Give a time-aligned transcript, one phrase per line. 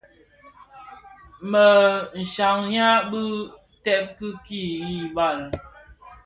[1.49, 1.65] Më
[2.31, 3.21] shyayaň bi
[3.83, 4.05] tsèd
[4.45, 5.39] kid hi bal.